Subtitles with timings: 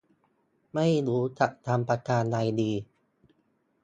[0.73, 2.71] ไม่รู้จะทำประการใดดี